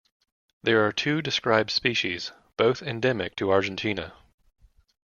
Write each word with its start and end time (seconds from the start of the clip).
There 0.63 0.83
are 0.83 0.91
two 0.91 1.21
described 1.21 1.69
species, 1.69 2.31
both 2.57 2.81
endemic 2.81 3.35
to 3.35 3.51
Argentina. 3.51 4.15